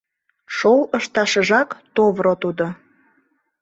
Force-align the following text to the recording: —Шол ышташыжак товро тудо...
—Шол 0.55 0.79
ышташыжак 0.97 1.69
товро 1.95 2.33
тудо... 2.43 2.65